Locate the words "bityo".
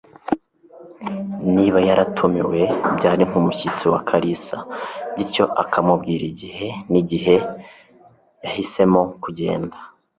5.15-5.45